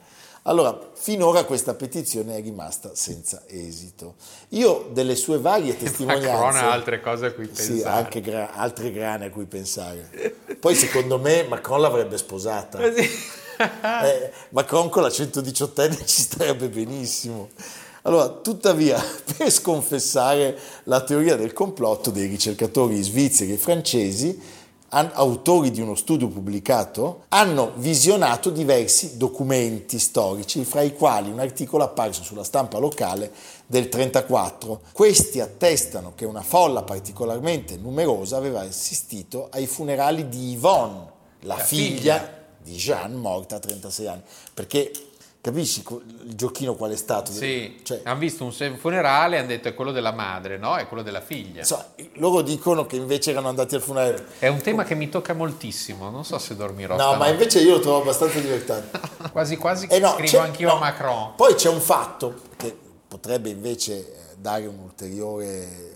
Allora, 0.48 0.80
finora 0.94 1.44
questa 1.44 1.74
petizione 1.74 2.38
è 2.38 2.42
rimasta 2.42 2.92
senza 2.94 3.44
esito. 3.48 4.14
Io 4.50 4.90
delle 4.94 5.16
sue 5.16 5.40
varie 5.40 5.76
testimonianze... 5.78 6.30
Macron 6.32 6.56
ha 6.56 6.72
altre 6.72 7.02
cose 7.02 7.26
a 7.28 7.32
cui 7.32 7.50
Sì, 7.52 7.72
pensare. 7.74 8.04
anche 8.04 8.22
gra- 8.22 8.54
altre 8.54 8.92
grane 8.92 9.26
a 9.26 9.30
cui 9.32 9.46
pensare. 9.46 10.08
Poi 10.60 10.76
secondo 10.76 11.18
me 11.18 11.44
Macron 11.48 11.82
l'avrebbe 11.82 12.18
sposata. 12.18 12.80
Eh, 12.80 14.32
Macron 14.50 14.90
con 14.90 15.02
la 15.02 15.08
118enne 15.08 16.06
ci 16.06 16.22
starebbe 16.22 16.70
benissimo. 16.70 17.50
Allora, 18.04 18.30
tuttavia, 18.30 19.02
per 19.38 19.50
sconfessare 19.50 20.56
la 20.84 21.02
teoria 21.02 21.36
del 21.38 21.54
complotto 21.54 22.12
dei 22.12 22.28
ricercatori 22.28 23.02
svizzeri 23.02 23.54
e 23.54 23.58
francesi, 23.58 24.28
an- 24.28 24.44
autori 24.90 25.72
di 25.72 25.82
uno 25.82 25.96
studio 25.96 26.28
pubblicato, 26.28 27.24
hanno 27.30 27.74
visionato 27.76 28.50
diversi 28.50 29.18
documenti 29.18 30.00
storici, 30.00 30.64
fra 30.64 30.82
i 30.82 30.94
quali 30.94 31.30
un 31.30 31.40
articolo 31.40 31.84
apparso 31.84 32.24
sulla 32.24 32.44
stampa 32.44 32.78
locale 32.78 33.32
del 33.66 33.90
34. 33.90 34.82
Questi 34.92 35.40
attestano 35.42 36.14
che 36.16 36.26
una 36.26 36.42
folla 36.42 36.84
particolarmente 36.84 37.78
numerosa 37.78 38.38
aveva 38.38 38.62
assistito 38.62 39.48
ai 39.52 39.68
funerali 39.68 40.30
di 40.30 40.52
Yvonne, 40.52 41.14
la, 41.42 41.56
La 41.56 41.64
figlia, 41.64 42.18
figlia. 42.18 42.44
di 42.64 42.76
Jeanne, 42.76 43.16
morta 43.16 43.56
a 43.58 43.60
36 43.60 44.08
anni. 44.08 44.22
Perché 44.54 44.92
capisci 45.46 45.84
il 46.24 46.34
giochino 46.34 46.74
qual 46.74 46.92
è 46.92 46.96
stato? 46.96 47.32
Sì, 47.32 47.80
Cioè, 47.84 48.02
hanno 48.04 48.18
visto 48.18 48.44
un 48.44 48.52
funerale 48.52 49.36
e 49.36 49.40
hanno 49.40 49.48
detto 49.50 49.68
è 49.68 49.76
quello 49.76 49.92
della 49.92 50.12
madre, 50.12 50.58
no? 50.58 50.76
È 50.76 50.88
quello 50.88 51.04
della 51.04 51.22
figlia. 51.22 51.60
insomma, 51.60 51.86
loro 52.14 52.42
dicono 52.42 52.88
che 52.88 52.96
invece 52.96 53.30
erano 53.30 53.50
andati 53.50 53.76
al 53.76 53.82
funerale. 53.82 54.26
È 54.40 54.48
un 54.48 54.60
tema 54.62 54.84
che 54.84 54.96
mi 54.96 55.08
tocca 55.08 55.36
moltissimo, 55.36 56.10
non 56.10 56.26
so 56.26 56.40
se 56.40 56.56
dormirò. 56.56 56.96
No, 56.96 57.02
stanotte. 57.02 57.20
ma 57.20 57.28
invece 57.30 57.60
io 57.60 57.76
lo 57.76 57.80
trovo 57.80 58.02
abbastanza 58.02 58.40
divertente. 58.40 59.00
Quasi 59.32 59.58
quasi 59.58 59.86
Eh 59.86 60.00
no, 60.00 60.16
scrivo 60.18 60.40
anch'io 60.40 60.70
no. 60.70 60.76
a 60.78 60.80
Macron. 60.80 61.34
Poi 61.36 61.54
c'è 61.54 61.70
un 61.70 61.82
fatto 61.82 62.42
che 62.58 62.76
potrebbe 63.08 63.50
invece 63.50 63.94
eh, 63.94 64.20
dare 64.38 64.66
un 64.66 64.80
ulteriore 64.80 65.48
eh, 65.48 65.92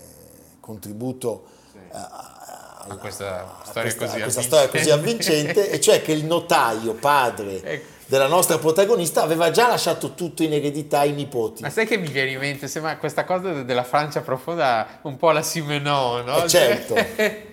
contributo 0.60 1.46
eh, 1.74 1.78
a, 1.90 2.84
A 2.88 2.96
questa 2.96 3.58
a 3.62 3.64
storia 3.64 3.82
questa, 3.94 4.06
così 4.06 4.20
a 4.20 4.22
questa 4.22 4.40
avvincente. 4.40 4.42
storia 4.42 4.68
così 4.68 4.90
avvincente, 4.90 5.70
e 5.70 5.80
cioè 5.80 6.02
che 6.02 6.12
il 6.12 6.24
notaio, 6.24 6.94
padre 6.94 7.60
Ecco. 7.66 7.98
Della 8.10 8.26
nostra 8.26 8.58
protagonista, 8.58 9.22
aveva 9.22 9.52
già 9.52 9.68
lasciato 9.68 10.14
tutto 10.14 10.42
in 10.42 10.52
eredità 10.52 10.98
ai 10.98 11.12
nipoti. 11.12 11.62
Ma 11.62 11.70
sai 11.70 11.86
che 11.86 11.96
mi 11.96 12.08
viene 12.08 12.32
in 12.32 12.40
mente? 12.40 12.66
Sembra 12.66 12.96
questa 12.96 13.24
cosa 13.24 13.52
de- 13.52 13.64
della 13.64 13.84
Francia 13.84 14.20
profonda 14.20 14.98
un 15.02 15.16
po' 15.16 15.30
la 15.30 15.42
Simenon, 15.42 16.24
no? 16.24 16.42
Eh, 16.42 16.48
certo. 16.48 16.96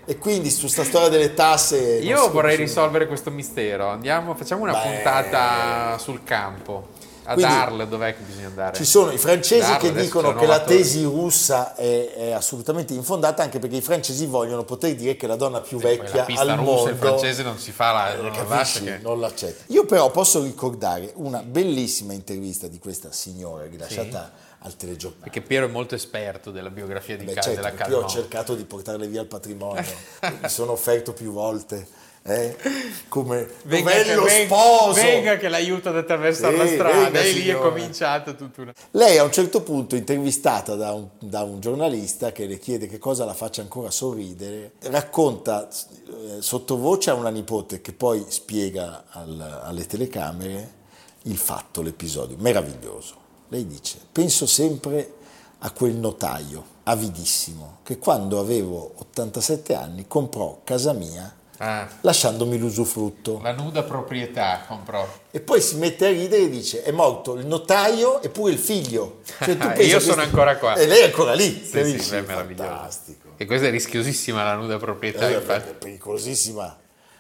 e 0.04 0.18
quindi 0.18 0.50
su 0.50 0.66
sta 0.66 0.84
storia 0.84 1.10
delle 1.10 1.36
tasse... 1.36 2.00
Io 2.02 2.32
vorrei 2.32 2.56
risolvere 2.56 3.06
questo 3.06 3.30
mistero. 3.30 3.90
Andiamo, 3.90 4.34
facciamo 4.34 4.64
una 4.64 4.72
Beh. 4.72 4.82
puntata 4.82 5.96
sul 6.00 6.24
campo. 6.24 6.88
A 7.30 7.34
Quindi- 7.34 7.52
Darles, 7.52 7.88
dov'è 7.90 8.16
che 8.16 8.22
bisogna 8.24 8.48
andare? 8.48 8.78
Ci 8.78 8.86
sono 8.86 9.12
i 9.12 9.18
francesi 9.18 9.70
Darles, 9.70 9.92
che 9.94 10.02
dicono 10.02 10.34
che 10.34 10.46
la 10.46 10.62
tesi 10.62 11.04
russa 11.04 11.76
è, 11.76 12.14
è 12.14 12.32
assolutamente 12.32 12.94
infondata 12.94 13.44
anche 13.44 13.60
perché 13.60 13.76
i 13.76 13.82
francesi 13.82 14.26
vogliono 14.28 14.64
poter 14.64 14.96
dire 14.96 15.18
che 15.18 15.28
la 15.28 15.36
donna 15.36 15.60
più 15.60 15.78
vecchia 15.78 16.26
la 16.30 16.40
al 16.42 16.48
russa 16.52 16.62
mondo 16.62 16.90
il 16.90 16.96
francese 16.96 17.44
non 17.44 17.58
si 17.58 17.74
fa 17.74 17.92
la, 17.92 18.14
Eh, 18.14 18.22
non 18.22 18.32
capisci? 18.32 18.84
che... 18.84 19.00
non 19.02 19.20
l'accetta. 19.20 19.64
Io 19.74 19.86
però 19.86 20.10
posso 20.10 20.42
ricordare 20.42 21.12
una 21.16 21.44
bellissima 21.44 22.14
intervista 22.14 22.68
di 22.68 22.80
questa 22.80 23.12
signora 23.12 23.66
rilasciata 23.66 24.32
al 24.60 24.78
telegiornale. 24.78 25.24
Perché 25.24 25.42
Piero 25.42 25.66
è 25.66 25.70
molto 25.70 25.96
esperto 25.96 26.50
della 26.52 26.70
biografia 26.70 27.18
di 27.18 27.26
Beh, 27.26 27.34
Ca- 27.34 27.42
certo, 27.42 27.58
della 27.62 27.72
perché 27.74 27.90
io 27.92 27.98
ho 27.98 28.00
Calmon. 28.06 28.16
cercato 28.22 28.56
di 28.56 28.64
portarle 28.64 29.06
via 29.08 29.20
il 29.20 29.28
patrimonio, 29.28 29.84
mi 30.42 30.48
sono 30.50 30.72
offerto 30.72 31.12
più 31.12 31.34
volte 31.34 31.88
eh, 32.28 32.56
come 33.08 33.48
Venga 33.64 33.90
che, 33.92 33.98
novello 34.14 34.24
venga- 34.24 34.56
sposo. 34.56 35.02
venga 35.02 35.38
che 35.38 35.48
l'aiuto 35.48 35.90
ad 35.90 35.98
attraversare 35.98 36.54
Sì, 36.54 36.58
la 36.60 36.68
strada 36.68 37.00
venga, 37.10 37.20
e 37.22 37.32
lì 37.32 37.40
è 37.40 37.42
signora. 37.44 37.70
cominciata 37.70 38.34
tutta 38.34 38.62
una... 38.62 38.74
Lei 38.92 39.18
a 39.18 39.24
un 39.24 39.32
certo 39.32 39.62
punto, 39.62 39.96
intervistata 39.96 40.76
da 40.76 40.92
un, 40.94 41.08
da 41.20 41.44
un 41.44 41.60
giornalista 41.62 42.32
che 42.32 42.46
le 42.46 42.60
chiede 42.60 42.88
che 42.88 42.98
cosa 43.00 43.24
la 43.26 43.34
faccia 43.34 43.62
ancora 43.62 43.90
sorridere, 43.92 44.74
racconta 44.82 45.68
eh, 45.70 46.42
sottovoce 46.42 47.10
a 47.10 47.14
una 47.14 47.30
nipote 47.30 47.80
che 47.82 47.94
poi 47.94 48.26
spiega 48.28 49.06
al- 49.10 49.62
alle 49.64 49.86
telecamere 49.86 50.76
il 51.24 51.38
fatto, 51.38 51.82
l'episodio, 51.82 52.36
meraviglioso. 52.40 53.16
Lei 53.50 53.66
dice, 53.66 54.00
penso 54.12 54.46
sempre 54.46 55.14
a 55.60 55.72
quel 55.72 55.96
notaio 55.96 56.76
avidissimo 56.84 57.78
che 57.84 57.98
quando 57.98 58.40
avevo 58.40 58.94
87 58.98 59.74
anni 59.74 60.06
comprò 60.08 60.60
casa 60.64 60.94
mia 60.94 61.34
Ah, 61.60 61.88
lasciandomi 62.02 62.58
l'usufrutto. 62.58 63.40
la 63.42 63.52
nuda 63.54 63.84
proprietà 63.84 64.64
comprò. 64.68 65.08
E 65.32 65.40
poi 65.40 65.60
si 65.62 65.76
mette 65.78 66.06
a 66.06 66.10
ridere 66.10 66.44
e 66.44 66.50
dice: 66.50 66.84
È 66.84 66.92
morto 66.92 67.34
il 67.36 67.46
notaio 67.48 68.22
e 68.22 68.30
pure 68.30 68.52
il 68.52 68.60
figlio. 68.60 69.22
Cioè, 69.44 69.74
E 69.76 69.86
io 69.88 70.00
sono 70.00 70.22
ancora 70.22 70.58
qua. 70.58 70.76
E 70.76 70.86
lei 70.86 71.02
è 71.02 71.06
ancora 71.06 71.34
lì. 71.34 71.64
Sì, 71.66 71.72
capisci? 71.72 72.00
sì, 72.00 72.10
beh, 72.12 72.22
meraviglioso. 72.22 72.70
Fantastico. 72.70 73.28
E 73.38 73.46
questa 73.46 73.68
è 73.68 73.70
rischiosissima 73.72 74.44
la 74.44 74.56
nuda 74.56 74.78
proprietà, 74.78 75.28
Eh, 75.30 75.44
è 75.46 75.74
pericolosissima. 75.74 76.78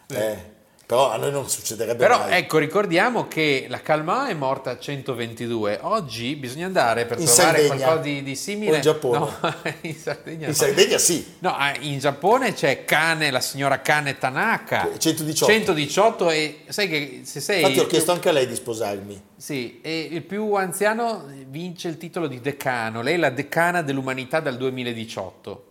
Eh, 0.10 0.56
Però 0.88 1.12
a 1.12 1.18
noi 1.18 1.32
non 1.32 1.50
succederebbe 1.50 1.98
Però 1.98 2.18
mai. 2.18 2.38
ecco, 2.38 2.60
ricordiamo 2.60 3.28
che 3.28 3.66
la 3.68 3.82
Calma 3.82 4.30
è 4.30 4.34
morta 4.34 4.70
a 4.72 4.80
122. 4.80 5.80
Oggi 5.82 6.38
bisogna 6.38 6.66
andare 6.66 7.06
per 7.06 7.20
In 7.20 7.26
trovare 7.26 7.58
Sardegna. 7.58 7.76
qualcosa 7.76 8.02
di, 8.04 8.24
di 8.24 8.36
simile. 8.36 8.72
O 8.72 8.76
in 8.76 8.82
Giappone. 8.82 9.18
No, 9.18 9.54
in 9.82 9.96
Sardegna. 9.98 10.44
In 10.44 10.48
no. 10.48 10.54
Sardegna 10.54 10.98
sì. 10.98 11.34
No, 11.40 11.54
ah, 11.58 11.74
in 11.82 12.00
Giappone 12.00 12.54
c'è 12.54 12.86
Kane, 12.86 13.32
la 13.32 13.42
signora 13.42 13.82
Kane 13.82 14.18
Tanaka. 14.18 14.88
118. 14.98 15.52
118 15.52 16.30
e 16.30 16.60
sai 16.70 16.88
che 16.88 17.22
se 17.26 17.42
sei 17.42 17.60
Infatti 17.64 17.80
ho 17.80 17.86
chiesto 17.86 18.14
anche 18.14 18.30
a 18.30 18.32
lei 18.32 18.48
di 18.48 18.56
sposarmi. 18.56 19.22
sì, 19.36 19.82
e 19.82 20.08
il 20.10 20.22
più 20.22 20.54
anziano 20.54 21.26
vince 21.50 21.90
il 21.90 21.98
titolo 21.98 22.28
di 22.28 22.40
decano. 22.40 23.02
Lei 23.02 23.16
è 23.16 23.18
la 23.18 23.30
decana 23.30 23.82
dell'umanità 23.82 24.40
dal 24.40 24.56
2018. 24.56 25.66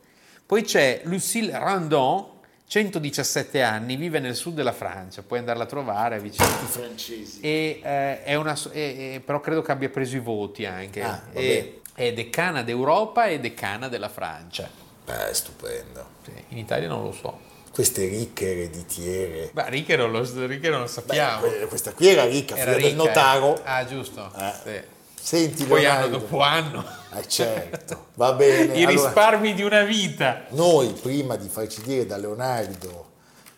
Poi 0.45 0.63
c'è 0.63 1.01
Lucille 1.05 1.59
Randon 1.59 2.35
117 2.69 3.63
anni, 3.63 3.97
vive 3.97 4.19
nel 4.19 4.35
sud 4.35 4.55
della 4.55 4.73
Francia, 4.73 5.23
puoi 5.23 5.39
andarla 5.39 5.63
a 5.65 5.67
trovare 5.67 6.17
è 6.17 6.21
vicino. 6.21 6.45
Francesi. 6.47 7.41
E, 7.41 7.81
eh, 7.83 8.23
è 8.25 8.35
una, 8.35 8.59
e- 8.73 9.15
e- 9.15 9.23
però 9.25 9.41
credo 9.41 9.63
che 9.63 9.71
abbia 9.73 9.89
preso 9.89 10.17
i 10.17 10.21
voti 10.21 10.65
anche. 10.67 11.01
Ah, 11.03 11.23
E- 11.33 11.81
è 11.95 12.13
decana 12.13 12.63
d'Europa 12.63 13.27
e 13.27 13.39
decana 13.41 13.89
della 13.89 14.09
Francia. 14.09 14.69
Beh, 15.05 15.33
stupendo. 15.33 16.05
Sì, 16.25 16.33
in 16.49 16.59
Italia 16.59 16.89
non 16.89 17.05
lo 17.05 17.13
so. 17.13 17.39
Queste 17.71 18.07
ricche 18.09 18.51
ereditiere. 18.53 19.51
Beh, 19.53 19.69
Ricche 19.71 19.97
non 19.97 20.11
lo, 20.11 20.21
Ricche 20.47 20.69
non 20.71 20.79
lo 20.81 20.87
Beh, 20.87 20.91
sappiamo. 20.91 21.41
que- 21.43 21.67
questa 21.69 21.93
qui 21.93 22.09
era 22.09 22.25
ricca, 22.25 22.57
Era 22.57 22.73
figlia 22.73 22.89
del 22.89 22.97
ricca, 22.97 23.03
eh. 23.03 23.07
notaro. 23.07 23.61
Ah, 23.65 23.85
giusto. 23.87 24.33
Eh. 24.37 24.53
Sì. 24.65 24.81
Senti, 25.27 25.65
Poi 25.65 25.85
anno 25.85 25.99
Leonardo. 26.03 26.19
dopo 26.19 26.41
anno. 26.41 26.85
Eh, 27.17 27.27
certo, 27.27 28.07
va 28.15 28.33
bene. 28.35 28.75
I 28.79 28.85
Allora, 28.85 28.91
risparmi 28.93 29.55
di 29.55 29.63
una 29.63 29.83
vita. 29.83 30.45
noi, 30.51 30.91
prima 30.93 31.35
di 31.35 31.49
farci 31.49 31.83
dire 31.83 32.07
da 32.07 32.17
Leonardo 32.17 33.07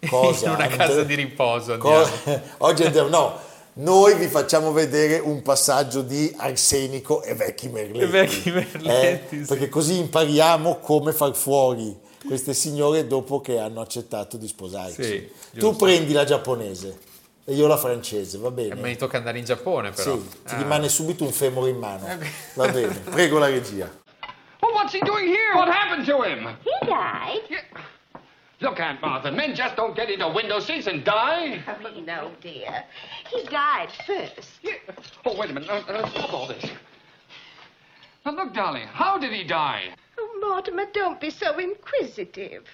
cosa... 0.09 0.47
in 0.49 0.53
una 0.55 0.65
and- 0.65 0.77
casa 0.77 1.03
di 1.05 1.15
riposo 1.15 1.75
andiamo. 1.75 2.05
co- 2.25 2.41
oggi 2.65 2.85
andiamo... 2.85 3.09
No, 3.11 3.39
noi 3.75 4.15
vi 4.15 4.29
facciamo 4.29 4.73
vedere 4.73 5.19
un 5.19 5.43
passaggio 5.43 6.01
di 6.01 6.33
Arsenico 6.39 7.23
e 7.23 7.35
Vecchi 7.35 7.69
Merletti. 7.69 7.99
E 7.99 8.07
Vecchi 8.07 8.51
Merletti, 8.51 8.87
Eh, 8.89 9.23
sì. 9.29 9.47
Perché 9.47 9.69
così 9.69 9.99
impariamo 9.99 10.77
come 10.79 11.13
far 11.13 11.35
fuori 11.37 11.95
queste 12.27 12.55
signore 12.55 13.07
dopo 13.07 13.43
che 13.43 13.59
hanno 13.59 13.83
accettato 13.83 14.39
di 14.39 14.49
sposarci. 14.49 15.03
Sì, 15.05 15.31
tu 15.59 15.77
prendi 15.77 16.13
la 16.15 16.25
giapponese 16.25 16.99
e 17.49 17.55
io 17.55 17.67
la 17.67 17.79
francese, 17.79 18.37
va 18.37 18.51
bene? 18.51 18.73
Eh, 18.73 18.75
Ma 18.75 18.87
mi 18.89 18.97
tocca 18.97 19.17
andare 19.17 19.39
in 19.39 19.45
Giappone 19.47 19.91
però. 19.91 20.17
Sì, 20.19 20.29
ti 20.45 20.55
Ah. 20.55 20.59
rimane 20.59 20.91
subito 20.91 21.25
un 21.25 21.33
femore 21.33 21.71
in 21.71 21.79
mano. 21.79 22.07
Eh, 22.07 22.19
Va 22.55 22.69
bene, 22.69 22.93
prego 23.11 23.39
la 23.39 23.47
regia. 23.47 23.91
Well, 24.61 24.75
what's 24.75 24.93
he 24.93 24.99
doing 25.01 25.27
here? 25.29 25.55
What 25.55 25.69
happened 25.71 26.05
to 26.07 26.23
him? 26.25 26.47
He 26.63 26.87
died. 26.87 27.41
Yeah. 27.49 27.63
Look, 28.59 28.79
Aunt 28.81 29.01
Martha, 29.01 29.31
men 29.31 29.55
just 29.55 29.77
don't 29.77 29.95
get 29.95 30.11
into 30.11 30.29
window 30.29 30.61
seats 30.61 30.89
and 30.89 31.03
die. 31.05 31.63
Oh, 31.67 32.01
no, 32.05 32.33
dear. 32.41 32.85
He 33.31 33.45
died 33.49 33.89
first. 34.05 34.59
Yeah. 34.63 34.75
Oh, 35.25 35.35
wait 35.39 35.49
a 35.49 35.53
minute. 35.55 35.71
Uh, 35.71 35.91
uh, 35.91 36.07
stop 36.11 36.33
all 36.35 36.49
this. 36.49 36.65
Now, 38.27 38.33
look, 38.33 38.53
darling, 38.53 38.89
how 38.93 39.17
did 39.17 39.33
he 39.33 39.45
die? 39.45 39.95
Oh, 40.19 40.39
Mortimer, 40.41 40.87
don't 40.93 41.19
be 41.19 41.31
so 41.31 41.57
inquisitive. 41.57 42.65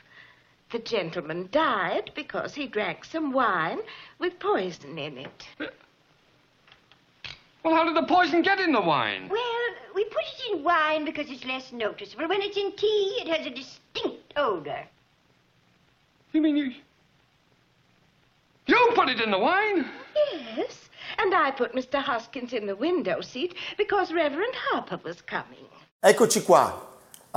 The 0.75 0.81
gentleman 0.81 1.49
died 1.53 2.11
because 2.17 2.53
he 2.53 2.67
drank 2.67 3.05
some 3.05 3.31
wine 3.31 3.79
with 4.19 4.41
poison 4.41 4.99
in 4.99 5.19
it. 5.19 5.47
Well, 7.63 7.77
how 7.77 7.85
did 7.85 7.95
the 7.95 8.09
poison 8.09 8.43
get 8.43 8.59
in 8.59 8.73
the 8.73 8.81
wine? 8.81 9.29
Well, 9.29 9.69
we 9.95 10.03
put 10.07 10.25
it 10.25 10.53
in 10.53 10.65
wine 10.65 11.05
because 11.05 11.31
it's 11.31 11.45
less 11.45 11.71
noticeable. 11.71 12.27
When 12.27 12.43
it's 12.43 12.57
in 12.57 12.73
tea, 12.73 13.21
it 13.21 13.29
has 13.29 13.47
a 13.47 13.51
distinct 13.51 14.33
odor. 14.35 14.85
You 16.33 16.43
mean 16.43 16.57
you... 16.57 16.73
You 18.67 18.91
put 18.97 19.09
it 19.09 19.21
in 19.21 19.31
the 19.31 19.39
wine? 19.39 19.89
Yes, 20.57 20.89
and 21.19 21.33
I 21.37 21.53
put 21.53 21.73
Mr. 21.73 22.03
Hoskins 22.03 22.53
in 22.53 22.67
the 22.67 22.75
window 22.75 23.21
seat 23.21 23.55
because 23.79 24.13
Reverend 24.13 24.57
Harper 24.57 24.99
was 25.05 25.23
coming. 25.23 25.69
Eccoci 26.03 26.45
qua. 26.45 26.73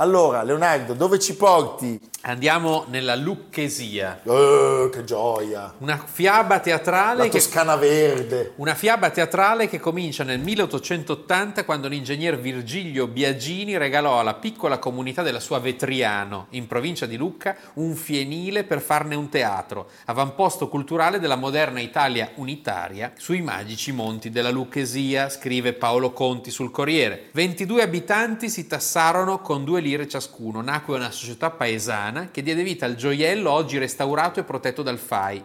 Allora, 0.00 0.44
Leonardo, 0.44 0.94
dove 0.94 1.18
ci 1.18 1.34
porti? 1.34 1.98
Andiamo 2.22 2.84
nella 2.88 3.14
Lucchesia, 3.16 4.20
Eh, 4.22 4.90
che 4.92 5.04
gioia. 5.04 5.72
una 5.78 6.04
fiaba 6.04 6.60
teatrale 6.60 7.18
La 7.18 7.24
che 7.24 7.30
Toscana 7.38 7.74
Verde. 7.76 8.52
Una 8.56 8.74
fiaba 8.74 9.10
teatrale 9.10 9.68
che 9.68 9.80
comincia 9.80 10.24
nel 10.24 10.38
1880 10.40 11.64
quando 11.64 11.88
l'ingegner 11.88 12.38
Virgilio 12.38 13.06
Biagini 13.08 13.76
regalò 13.76 14.20
alla 14.20 14.34
piccola 14.34 14.78
comunità 14.78 15.22
della 15.22 15.40
sua 15.40 15.58
Vetriano, 15.58 16.46
in 16.50 16.66
provincia 16.68 17.06
di 17.06 17.16
Lucca, 17.16 17.56
un 17.74 17.94
fienile 17.94 18.64
per 18.64 18.80
farne 18.80 19.14
un 19.14 19.28
teatro, 19.28 19.88
avamposto 20.06 20.68
culturale 20.68 21.18
della 21.20 21.36
moderna 21.36 21.80
Italia 21.80 22.30
unitaria 22.34 23.12
sui 23.16 23.40
magici 23.42 23.90
monti 23.92 24.30
della 24.30 24.50
Lucchesia, 24.50 25.28
scrive 25.28 25.72
Paolo 25.72 26.12
Conti 26.12 26.50
sul 26.50 26.70
Corriere. 26.70 27.30
22 27.32 27.80
abitanti 27.82 28.48
si 28.50 28.66
tassarono 28.66 29.40
con 29.40 29.64
due 29.64 29.80
lire 29.88 30.06
ciascuno. 30.06 30.60
Nacque 30.60 30.96
una 30.96 31.10
società 31.10 31.50
paesana 31.50 32.30
che 32.30 32.42
diede 32.42 32.62
vita 32.62 32.86
al 32.86 32.94
gioiello 32.94 33.50
oggi 33.50 33.78
restaurato 33.78 34.40
e 34.40 34.44
protetto 34.44 34.82
dal 34.82 34.98
FAI 34.98 35.44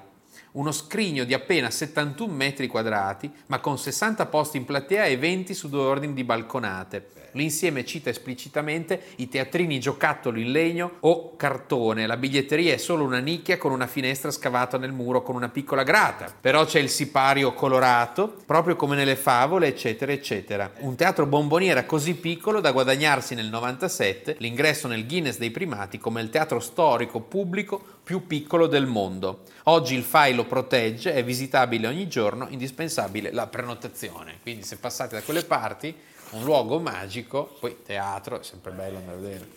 uno 0.53 0.71
scrigno 0.71 1.23
di 1.23 1.33
appena 1.33 1.71
71 1.71 2.31
metri 2.31 2.67
quadrati, 2.67 3.31
ma 3.47 3.59
con 3.59 3.79
60 3.79 4.25
posti 4.27 4.57
in 4.57 4.65
platea 4.65 5.05
e 5.05 5.17
20 5.17 5.53
su 5.53 5.67
due 5.67 5.81
ordini 5.81 6.13
di 6.13 6.23
balconate. 6.23 7.22
L'insieme 7.33 7.85
cita 7.85 8.09
esplicitamente 8.09 9.01
i 9.17 9.27
teatrini 9.27 9.79
giocattoli 9.79 10.41
in 10.41 10.51
legno 10.51 10.97
o 11.01 11.35
cartone, 11.35 12.07
la 12.07 12.17
biglietteria 12.17 12.73
è 12.73 12.77
solo 12.77 13.03
una 13.03 13.19
nicchia 13.19 13.57
con 13.57 13.71
una 13.71 13.87
finestra 13.87 14.31
scavata 14.31 14.77
nel 14.77 14.91
muro 14.91 15.21
con 15.21 15.35
una 15.35 15.49
piccola 15.49 15.83
grata. 15.83 16.33
Però 16.39 16.65
c'è 16.65 16.79
il 16.79 16.89
sipario 16.89 17.53
colorato, 17.53 18.37
proprio 18.45 18.75
come 18.75 18.95
nelle 18.95 19.15
favole, 19.15 19.67
eccetera, 19.67 20.11
eccetera. 20.11 20.71
Un 20.79 20.95
teatro 20.95 21.25
bomboniera 21.25 21.85
così 21.85 22.15
piccolo 22.15 22.59
da 22.59 22.71
guadagnarsi 22.71 23.35
nel 23.35 23.47
97 23.47 24.35
l'ingresso 24.39 24.87
nel 24.87 25.05
Guinness 25.05 25.37
dei 25.37 25.51
primati 25.51 25.97
come 25.97 26.21
il 26.21 26.29
teatro 26.29 26.59
storico 26.59 27.19
pubblico 27.19 27.81
più 28.03 28.27
piccolo 28.27 28.67
del 28.67 28.85
mondo. 28.85 29.43
Oggi 29.63 29.95
il 29.95 30.03
FAI 30.03 30.35
lo 30.35 30.45
protegge, 30.45 31.13
è 31.13 31.23
visitabile 31.23 31.87
ogni 31.87 32.07
giorno, 32.07 32.47
indispensabile 32.49 33.31
la 33.31 33.47
prenotazione. 33.47 34.39
Quindi 34.41 34.63
se 34.63 34.77
passate 34.77 35.15
da 35.15 35.21
quelle 35.21 35.43
parti, 35.43 35.95
un 36.33 36.43
luogo 36.43 36.79
magico, 36.79 37.55
poi 37.59 37.77
teatro, 37.85 38.39
è 38.39 38.43
sempre 38.43 38.71
bello 38.71 38.97
andare 38.97 39.17
a 39.17 39.21
vedere. 39.21 39.47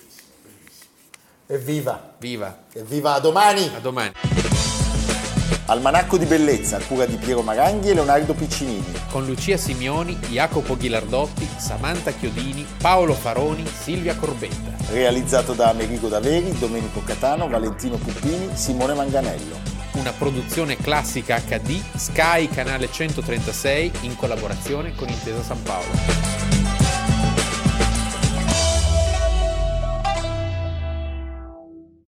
Evviva. 1.49 2.15
Viva, 2.19 2.65
Evviva, 2.73 3.15
a 3.15 3.21
domani. 3.21 3.71
a 3.75 3.79
domani. 3.79 4.13
Almanacco 5.69 6.17
di 6.17 6.27
bellezza, 6.27 6.77
a 6.77 6.81
cura 6.81 7.07
di 7.07 7.17
Piero 7.17 7.43
Maranghi 7.43 7.89
e 7.89 7.95
Leonardo 7.95 8.35
Piccinini. 8.35 8.85
Con 9.11 9.27
Lucia 9.27 9.57
Simioni, 9.57 10.15
Jacopo 10.29 10.77
Ghilardotti, 10.77 11.49
Samantha 11.57 12.13
Chiodini, 12.13 12.65
Paolo 12.81 13.15
Faroni, 13.15 13.67
Silvia 13.67 14.15
Corbetta. 14.15 14.93
Realizzato 14.93 15.55
da 15.55 15.69
Amerigo 15.71 16.09
Daveri, 16.09 16.57
Domenico 16.59 17.03
Catano, 17.03 17.49
Valentino 17.49 17.97
Puppini, 17.97 18.51
Simone 18.55 18.95
Manganello. 18.95 19.59
Una 19.95 20.13
produzione 20.13 20.77
classica 20.77 21.41
HD, 21.41 21.81
Sky 21.97 22.49
Canale 22.49 22.91
136 22.91 23.91
in 24.03 24.15
collaborazione 24.15 24.95
con 24.95 25.09
Intesa 25.09 25.43
San 25.43 25.63
Paolo. 25.63 26.56